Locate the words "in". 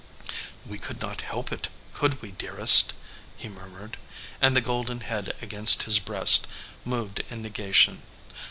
7.29-7.43